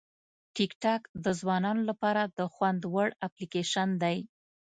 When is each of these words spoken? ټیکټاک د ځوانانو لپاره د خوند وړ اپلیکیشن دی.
ټیکټاک 0.55 1.01
د 1.23 1.25
ځوانانو 1.39 1.81
لپاره 1.89 2.21
د 2.37 2.39
خوند 2.53 2.81
وړ 2.93 3.09
اپلیکیشن 3.27 3.89
دی. 4.03 4.17